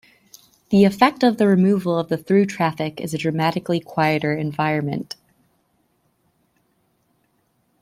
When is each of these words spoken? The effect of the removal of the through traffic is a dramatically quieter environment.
The 0.69 0.83
effect 0.83 1.21
of 1.21 1.37
the 1.37 1.45
removal 1.47 1.95
of 1.95 2.09
the 2.09 2.17
through 2.17 2.47
traffic 2.47 2.99
is 2.99 3.13
a 3.13 3.19
dramatically 3.19 3.79
quieter 3.79 4.33
environment. 4.33 5.15